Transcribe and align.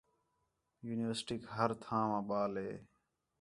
یونیورسٹیک 0.87 1.41
ہر 1.55 1.69
تھاں 1.81 2.05
واں 2.11 2.23
ٻال 2.27 2.53
آہے 2.61 2.75